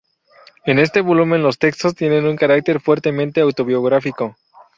[0.65, 4.35] En este volumen los textos tienen un carácter fuertemente autobiográfico.